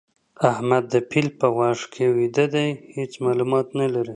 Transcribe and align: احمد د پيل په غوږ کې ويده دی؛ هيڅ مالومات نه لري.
احمد 0.51 0.83
د 0.93 0.95
پيل 1.09 1.27
په 1.39 1.47
غوږ 1.55 1.79
کې 1.93 2.05
ويده 2.15 2.45
دی؛ 2.53 2.67
هيڅ 2.95 3.11
مالومات 3.25 3.67
نه 3.79 3.87
لري. 3.93 4.09